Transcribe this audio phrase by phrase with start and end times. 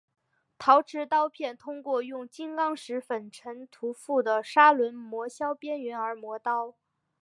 [0.57, 6.73] 陶瓷刀片通过用金刚石粉尘涂覆的砂轮磨削边缘而磨刀。